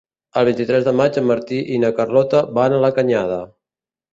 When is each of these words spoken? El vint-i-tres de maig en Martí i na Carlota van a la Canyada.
El 0.39 0.45
vint-i-tres 0.47 0.87
de 0.87 0.93
maig 1.01 1.19
en 1.21 1.27
Martí 1.31 1.59
i 1.75 1.79
na 1.83 1.91
Carlota 1.99 2.43
van 2.59 2.77
a 2.79 2.81
la 2.87 2.93
Canyada. 2.99 3.41